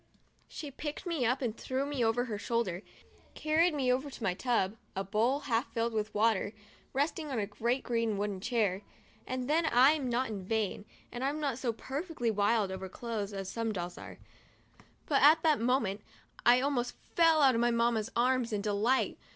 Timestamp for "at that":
15.21-15.59